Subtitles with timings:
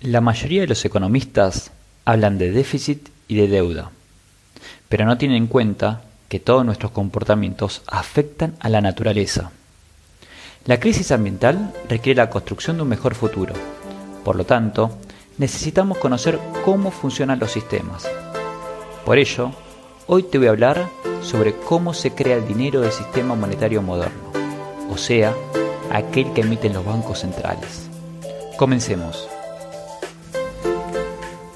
[0.00, 1.70] La mayoría de los economistas
[2.04, 3.90] hablan de déficit y de deuda,
[4.88, 9.50] pero no tienen en cuenta que todos nuestros comportamientos afectan a la naturaleza.
[10.66, 13.54] La crisis ambiental requiere la construcción de un mejor futuro.
[14.24, 14.98] Por lo tanto,
[15.38, 18.08] necesitamos conocer cómo funcionan los sistemas.
[19.04, 19.52] Por ello,
[20.06, 20.88] hoy te voy a hablar
[21.22, 24.32] sobre cómo se crea el dinero del sistema monetario moderno,
[24.90, 25.34] o sea,
[25.90, 27.88] aquel que emiten los bancos centrales.
[28.56, 29.28] Comencemos.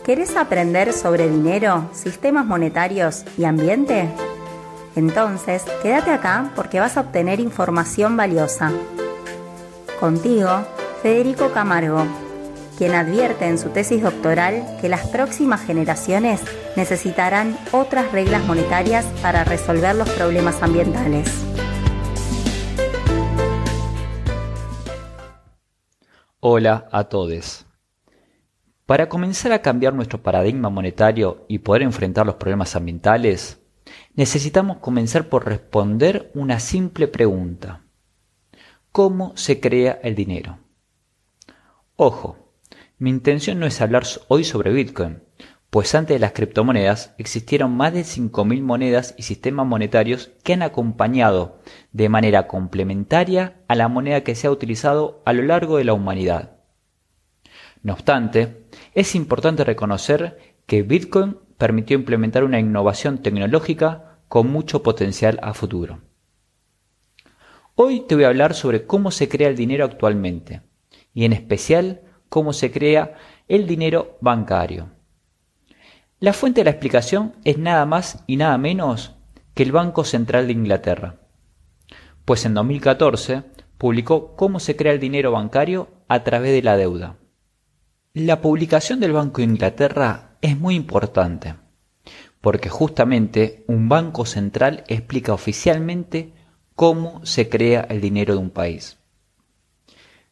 [0.09, 4.09] ¿Querés aprender sobre dinero, sistemas monetarios y ambiente?
[4.97, 8.73] Entonces, quédate acá porque vas a obtener información valiosa.
[10.01, 10.63] Contigo,
[11.03, 12.07] Federico Camargo,
[12.79, 16.41] quien advierte en su tesis doctoral que las próximas generaciones
[16.75, 21.29] necesitarán otras reglas monetarias para resolver los problemas ambientales.
[26.41, 27.68] Hola a todos.
[28.89, 33.61] Para comenzar a cambiar nuestro paradigma monetario y poder enfrentar los problemas ambientales,
[34.15, 37.83] necesitamos comenzar por responder una simple pregunta.
[38.91, 40.61] ¿Cómo se crea el dinero?
[41.97, 42.55] Ojo,
[42.97, 45.23] mi intención no es hablar hoy sobre Bitcoin,
[45.69, 50.63] pues antes de las criptomonedas existieron más de 5.000 monedas y sistemas monetarios que han
[50.63, 51.61] acompañado
[51.93, 55.93] de manera complementaria a la moneda que se ha utilizado a lo largo de la
[55.93, 56.58] humanidad.
[57.83, 65.39] No obstante, es importante reconocer que Bitcoin permitió implementar una innovación tecnológica con mucho potencial
[65.43, 66.01] a futuro.
[67.75, 70.63] Hoy te voy a hablar sobre cómo se crea el dinero actualmente,
[71.15, 73.15] y en especial cómo se crea
[73.47, 74.91] el dinero bancario.
[76.21, 79.15] La fuente de la explicación es nada más y nada menos
[79.55, 81.21] que el Banco Central de Inglaterra,
[82.25, 83.45] pues en 2014
[83.79, 87.17] publicó cómo se crea el dinero bancario a través de la deuda.
[88.21, 91.55] La publicación del Banco de Inglaterra es muy importante,
[92.41, 96.33] porque justamente un banco central explica oficialmente
[96.75, 98.99] cómo se crea el dinero de un país.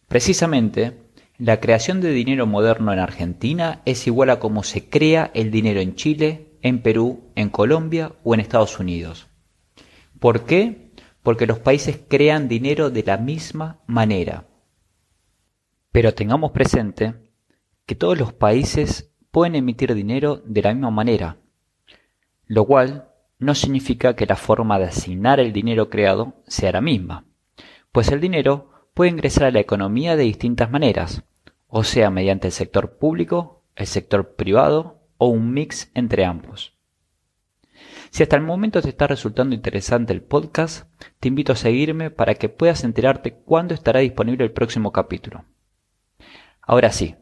[0.09, 0.99] Precisamente,
[1.39, 5.79] la creación de dinero moderno en Argentina es igual a cómo se crea el dinero
[5.79, 9.29] en Chile, en Perú, en Colombia o en Estados Unidos.
[10.19, 10.91] ¿Por qué?
[11.23, 14.49] Porque los países crean dinero de la misma manera.
[15.93, 17.26] Pero tengamos presente
[17.87, 21.37] que todos los países pueden emitir dinero de la misma manera,
[22.47, 23.09] lo cual
[23.39, 27.25] no significa que la forma de asignar el dinero creado sea la misma,
[27.93, 31.23] pues el dinero puede ingresar a la economía de distintas maneras,
[31.69, 36.75] o sea, mediante el sector público, el sector privado o un mix entre ambos.
[38.11, 40.89] Si hasta el momento te está resultando interesante el podcast,
[41.21, 45.45] te invito a seguirme para que puedas enterarte cuándo estará disponible el próximo capítulo.
[46.63, 47.17] Ahora sí,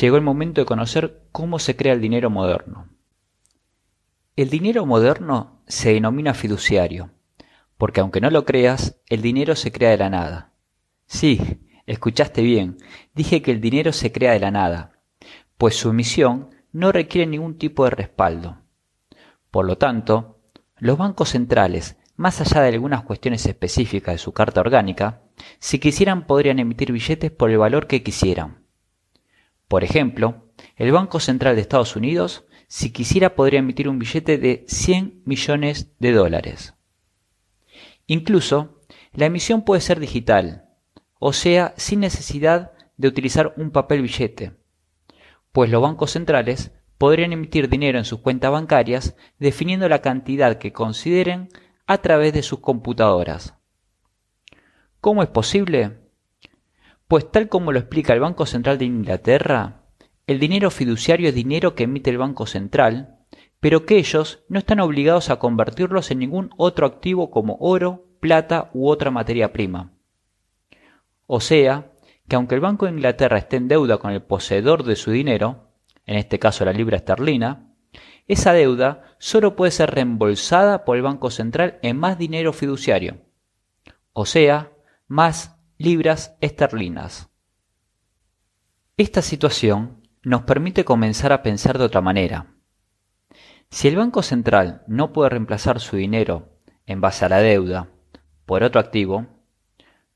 [0.00, 2.88] Llegó el momento de conocer cómo se crea el dinero moderno.
[4.34, 7.10] El dinero moderno se denomina fiduciario,
[7.76, 10.52] porque aunque no lo creas, el dinero se crea de la nada.
[11.06, 12.78] Sí, escuchaste bien,
[13.14, 15.02] dije que el dinero se crea de la nada,
[15.58, 18.56] pues su emisión no requiere ningún tipo de respaldo.
[19.50, 20.40] Por lo tanto,
[20.78, 25.20] los bancos centrales, más allá de algunas cuestiones específicas de su carta orgánica,
[25.58, 28.69] si quisieran podrían emitir billetes por el valor que quisieran.
[29.70, 34.64] Por ejemplo, el Banco Central de Estados Unidos, si quisiera, podría emitir un billete de
[34.66, 36.74] 100 millones de dólares.
[38.08, 38.80] Incluso,
[39.12, 40.64] la emisión puede ser digital,
[41.20, 44.56] o sea, sin necesidad de utilizar un papel billete,
[45.52, 50.72] pues los bancos centrales podrían emitir dinero en sus cuentas bancarias definiendo la cantidad que
[50.72, 51.48] consideren
[51.86, 53.54] a través de sus computadoras.
[55.00, 55.99] ¿Cómo es posible?
[57.10, 59.82] Pues tal como lo explica el Banco Central de Inglaterra,
[60.28, 63.18] el dinero fiduciario es dinero que emite el Banco Central,
[63.58, 68.70] pero que ellos no están obligados a convertirlos en ningún otro activo como oro, plata
[68.74, 69.90] u otra materia prima.
[71.26, 71.90] O sea,
[72.28, 75.72] que aunque el Banco de Inglaterra esté en deuda con el poseedor de su dinero,
[76.06, 77.74] en este caso la libra esterlina,
[78.28, 83.16] esa deuda solo puede ser reembolsada por el Banco Central en más dinero fiduciario,
[84.12, 84.70] o sea,
[85.08, 87.30] más libras esterlinas.
[88.98, 92.48] Esta situación nos permite comenzar a pensar de otra manera.
[93.70, 96.50] Si el Banco Central no puede reemplazar su dinero
[96.84, 97.88] en base a la deuda
[98.44, 99.26] por otro activo,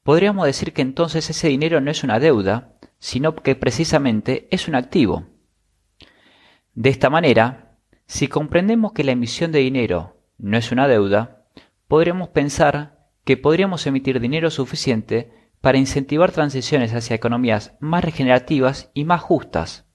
[0.02, 4.74] podríamos decir que entonces ese dinero no es una deuda, sino que precisamente es un
[4.74, 5.24] activo.
[6.74, 11.46] De esta manera, si comprendemos que la emisión de dinero no es una deuda,
[11.88, 19.06] podríamos pensar que podríamos emitir dinero suficiente para incentivar transiciones hacia economías más regenerativas y
[19.06, 19.86] más justas.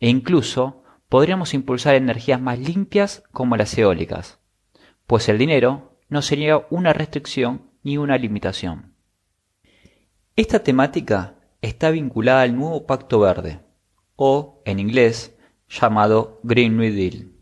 [0.00, 4.38] E incluso podríamos impulsar energías más limpias como las eólicas,
[5.06, 8.94] pues el dinero no sería una restricción ni una limitación.
[10.36, 13.60] Esta temática está vinculada al nuevo Pacto Verde,
[14.16, 15.36] o en inglés
[15.68, 17.32] llamado Green New Deal.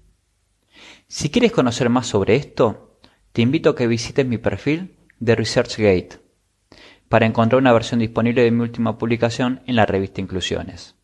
[1.06, 2.98] Si quieres conocer más sobre esto,
[3.30, 6.25] te invito a que visites mi perfil de ResearchGate
[7.08, 10.96] para encontrar una versión disponible de mi última publicación en la revista Inclusiones.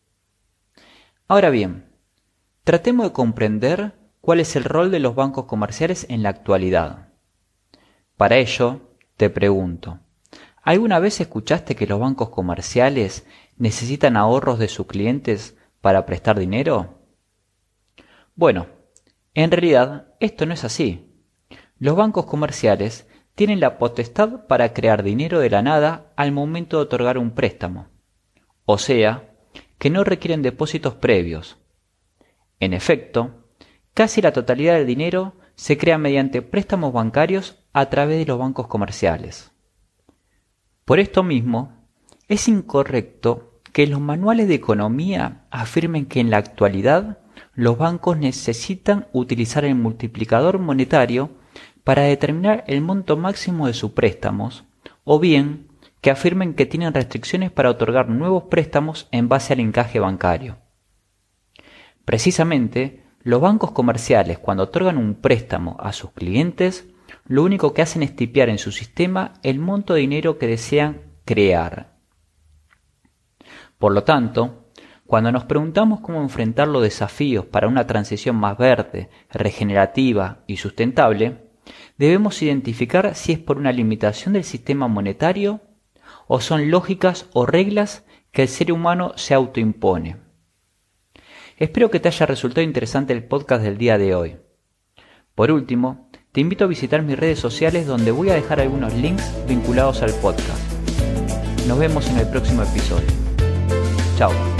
[1.27, 1.85] Ahora bien,
[2.63, 7.09] tratemos de comprender cuál es el rol de los bancos comerciales en la actualidad.
[8.17, 9.99] Para ello, te pregunto,
[10.61, 13.25] ¿alguna vez escuchaste que los bancos comerciales
[13.57, 16.99] necesitan ahorros de sus clientes para prestar dinero?
[18.35, 18.67] Bueno,
[19.33, 21.09] en realidad esto no es así.
[21.79, 26.83] Los bancos comerciales tienen la potestad para crear dinero de la nada al momento de
[26.83, 27.87] otorgar un préstamo,
[28.65, 29.35] o sea,
[29.77, 31.57] que no requieren depósitos previos.
[32.59, 33.47] En efecto,
[33.93, 38.67] casi la totalidad del dinero se crea mediante préstamos bancarios a través de los bancos
[38.67, 39.51] comerciales.
[40.85, 41.87] Por esto mismo,
[42.27, 47.19] es incorrecto que los manuales de economía afirmen que en la actualidad
[47.53, 51.31] los bancos necesitan utilizar el multiplicador monetario
[51.83, 54.63] para determinar el monto máximo de sus préstamos,
[55.03, 55.67] o bien
[56.01, 60.57] que afirmen que tienen restricciones para otorgar nuevos préstamos en base al encaje bancario.
[62.05, 66.87] Precisamente, los bancos comerciales cuando otorgan un préstamo a sus clientes,
[67.25, 71.01] lo único que hacen es tipear en su sistema el monto de dinero que desean
[71.23, 71.93] crear.
[73.77, 74.69] Por lo tanto,
[75.05, 81.52] cuando nos preguntamos cómo enfrentar los desafíos para una transición más verde, regenerativa y sustentable,
[81.97, 85.61] debemos identificar si es por una limitación del sistema monetario
[86.27, 90.17] o son lógicas o reglas que el ser humano se autoimpone.
[91.57, 94.37] Espero que te haya resultado interesante el podcast del día de hoy.
[95.35, 99.31] Por último, te invito a visitar mis redes sociales donde voy a dejar algunos links
[99.47, 100.59] vinculados al podcast.
[101.67, 103.07] Nos vemos en el próximo episodio.
[104.17, 104.52] Chao.